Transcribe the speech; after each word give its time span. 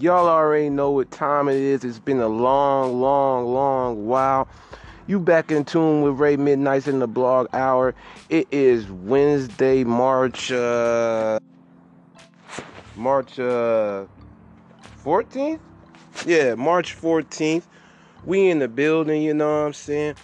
Y'all 0.00 0.28
already 0.28 0.70
know 0.70 0.90
what 0.90 1.10
time 1.10 1.46
it 1.46 1.56
is. 1.56 1.84
It's 1.84 1.98
been 1.98 2.20
a 2.20 2.28
long, 2.28 3.02
long, 3.02 3.52
long 3.52 4.06
while. 4.06 4.48
You 5.06 5.20
back 5.20 5.52
in 5.52 5.66
tune 5.66 6.00
with 6.00 6.14
Ray 6.18 6.38
Midnights 6.38 6.88
in 6.88 7.00
the 7.00 7.06
blog 7.06 7.48
hour. 7.52 7.94
It 8.30 8.48
is 8.50 8.90
Wednesday, 8.90 9.84
March 9.84 10.50
uh 10.50 11.38
March 12.96 13.38
uh 13.38 14.06
14th? 15.04 15.60
Yeah, 16.24 16.54
March 16.54 16.98
14th. 16.98 17.64
We 18.24 18.48
in 18.48 18.58
the 18.58 18.68
building, 18.68 19.20
you 19.20 19.34
know 19.34 19.48
what 19.48 19.66
I'm 19.66 19.72
saying? 19.74 20.14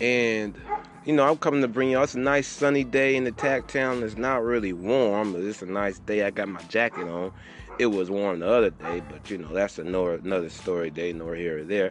And 0.00 0.60
you 1.04 1.12
know, 1.12 1.28
I'm 1.28 1.36
coming 1.36 1.62
to 1.62 1.68
bring 1.68 1.90
y'all. 1.90 2.04
It's 2.04 2.14
a 2.14 2.18
nice 2.18 2.46
sunny 2.46 2.84
day 2.84 3.16
in 3.16 3.24
the 3.24 3.32
tack 3.32 3.66
town. 3.66 4.02
It's 4.02 4.16
not 4.16 4.42
really 4.42 4.72
warm, 4.72 5.32
but 5.32 5.42
it's 5.42 5.62
a 5.62 5.66
nice 5.66 5.98
day. 6.00 6.24
I 6.24 6.30
got 6.30 6.48
my 6.48 6.62
jacket 6.62 7.08
on. 7.08 7.32
It 7.78 7.86
was 7.86 8.10
warm 8.10 8.40
the 8.40 8.48
other 8.48 8.70
day, 8.70 9.02
but 9.08 9.30
you 9.30 9.38
know, 9.38 9.48
that's 9.48 9.78
another 9.78 10.14
another 10.14 10.50
story 10.50 10.90
day, 10.90 11.12
nor 11.12 11.34
here 11.34 11.58
or 11.58 11.64
there 11.64 11.90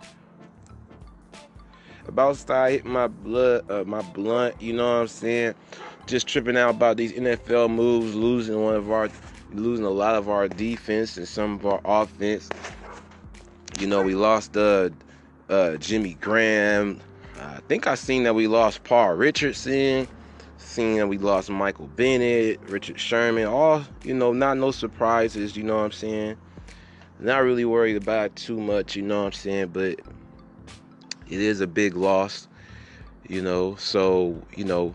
about 2.12 2.34
to 2.36 2.40
start 2.40 2.72
hitting 2.72 2.92
my 2.92 3.08
blood, 3.08 3.70
uh, 3.70 3.84
my 3.86 4.02
blunt. 4.02 4.62
You 4.62 4.74
know 4.74 4.86
what 4.86 5.02
I'm 5.02 5.08
saying? 5.08 5.56
Just 6.08 6.28
tripping 6.28 6.58
out 6.58 6.72
about 6.72 6.98
these 6.98 7.14
NFL 7.14 7.70
moves, 7.70 8.16
losing 8.16 8.62
one 8.62 8.76
of 8.76 8.92
our, 8.92 9.10
losing 9.54 9.86
a 9.86 9.90
lot 9.90 10.16
of 10.16 10.30
our 10.30 10.48
defense 10.48 11.18
and 11.18 11.28
some 11.28 11.54
of 11.56 11.66
our 11.66 11.82
offense. 11.86 12.50
You 13.80 13.88
know, 13.88 14.02
we 14.04 14.16
lost 14.16 14.58
uh, 14.58 14.90
uh, 15.50 15.78
Jimmy 15.78 16.16
Graham. 16.16 17.00
I 17.42 17.60
think 17.68 17.88
I 17.88 17.96
seen 17.96 18.24
that 18.24 18.36
we 18.36 18.48
lost 18.48 18.84
Paul 18.84 19.16
Richardson. 19.16 20.08
Seen 20.58 20.98
that 20.98 21.08
we 21.08 21.18
lost 21.18 21.50
Michael 21.50 21.88
Bennett, 21.88 22.62
Richard 22.70 23.00
Sherman. 23.00 23.46
All 23.46 23.84
you 24.04 24.14
know, 24.14 24.32
not 24.32 24.58
no 24.58 24.72
surprises. 24.72 25.58
You 25.58 25.64
know 25.64 25.78
what 25.78 25.86
I'm 25.86 25.92
saying? 25.92 26.38
Not 27.20 27.44
really 27.44 27.66
worried 27.66 27.98
about 27.98 28.28
it 28.28 28.36
too 28.36 28.60
much. 28.60 28.96
You 28.96 29.02
know 29.02 29.20
what 29.22 29.26
I'm 29.28 29.32
saying? 29.32 29.68
But 29.70 30.00
it 31.28 31.40
is 31.40 31.62
a 31.62 31.68
big 31.68 31.96
loss, 31.96 32.48
you 33.28 33.42
know. 33.42 33.76
So, 33.76 34.40
you 34.56 34.64
know, 34.64 34.94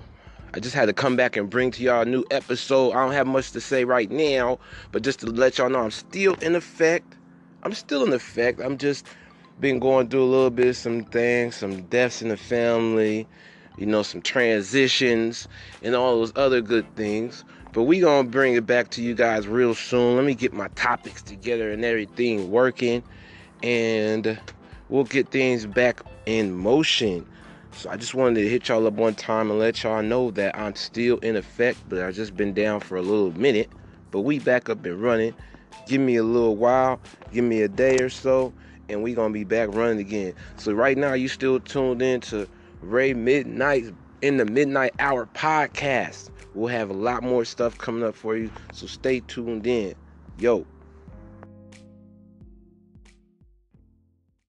I 0.55 0.61
just 0.61 0.75
had 0.75 0.87
to 0.87 0.93
come 0.93 1.17
back 1.17 1.37
and 1.37 1.51
bring 1.51 1.73
to 1.73 1.83
y'all 1.83 2.03
a 2.03 2.05
new 2.05 2.25
episode. 2.31 2.93
I 2.93 3.05
don't 3.05 3.13
have 3.13 3.27
much 3.27 3.51
to 3.53 3.61
say 3.61 3.85
right 3.85 4.11
now, 4.11 4.59
but 4.93 5.03
just 5.03 5.21
to 5.21 5.27
let 5.27 5.59
y'all 5.59 5.69
know 5.69 5.81
I'm 5.81 5.91
still 5.91 6.35
in 6.35 6.55
effect. 6.55 7.17
I'm 7.65 7.73
still 7.73 8.05
in 8.05 8.13
effect. 8.13 8.61
I'm 8.61 8.79
just 8.79 9.05
been 9.61 9.79
going 9.79 10.09
through 10.09 10.23
a 10.23 10.27
little 10.27 10.51
bit 10.51 10.75
some 10.75 11.05
things, 11.05 11.57
some 11.57 11.83
deaths 11.83 12.23
in 12.23 12.29
the 12.29 12.37
family, 12.37 13.27
you 13.79 13.87
know, 13.87 14.03
some 14.03 14.21
transitions 14.21 15.49
and 15.83 15.95
all 15.95 16.19
those 16.19 16.33
other 16.37 16.61
good 16.61 16.95
things. 16.97 17.45
But 17.73 17.85
we 17.85 18.01
gonna 18.01 18.29
bring 18.29 18.55
it 18.55 18.67
back 18.67 18.91
to 18.91 19.03
you 19.03 19.15
guys 19.15 19.47
real 19.47 19.75
soon. 19.75 20.17
Let 20.17 20.25
me 20.25 20.35
get 20.35 20.53
my 20.53 20.69
topics 20.69 21.23
together 21.23 21.71
and 21.71 21.85
everything 21.85 22.51
working. 22.51 23.03
And 23.63 24.39
we'll 24.89 25.05
get 25.05 25.31
things 25.31 25.67
back 25.67 26.01
in 26.27 26.53
motion. 26.53 27.27
So 27.73 27.91
I 27.91 27.97
just 27.97 28.15
wanted 28.15 28.41
to 28.41 28.49
hit 28.49 28.69
y'all 28.69 28.87
up 28.87 28.95
one 28.95 29.15
time 29.15 29.51
and 29.51 29.59
let 29.59 29.83
y'all 29.83 30.03
know 30.03 30.31
that 30.33 30.59
I'm 30.59 30.75
still 30.75 31.19
in 31.19 31.37
effect, 31.37 31.79
but 31.89 32.03
I 32.03 32.11
just 32.13 32.35
been 32.35 32.55
down 32.55 32.81
for 32.81 32.97
a 32.97 33.03
little 33.03 33.39
minute. 33.39 33.71
But 34.11 34.21
we 34.21 34.39
back 34.39 34.71
up 34.71 34.85
and 34.87 35.01
running. 35.03 35.35
Give 35.87 36.01
me 36.01 36.17
a 36.17 36.25
little 36.25 36.57
while, 36.57 37.01
give 37.33 37.45
me 37.45 37.61
a 37.61 37.69
day 37.69 37.99
or 37.99 38.09
so, 38.09 38.55
and 38.89 39.03
we 39.03 39.15
gonna 39.15 39.33
be 39.33 39.45
back 39.45 39.69
running 39.73 39.99
again. 39.99 40.35
So 40.57 40.73
right 40.73 40.97
now 40.97 41.15
you 41.15 41.29
still 41.29 41.61
tuned 41.61 42.03
in 42.03 42.21
to 42.23 42.49
Ray 42.81 43.15
Midnight 43.15 43.85
in 44.23 44.37
the 44.37 44.45
Midnight 44.45 44.95
Hour 44.99 45.27
podcast. 45.35 46.31
We'll 46.55 46.69
have 46.69 46.91
a 46.91 46.95
lot 46.95 47.23
more 47.23 47.45
stuff 47.45 47.77
coming 47.79 48.03
up 48.03 48.15
for 48.15 48.37
you, 48.37 48.51
so 48.73 48.87
stay 48.87 49.21
tuned 49.21 49.67
in. 49.67 49.95
Yo. 50.39 50.67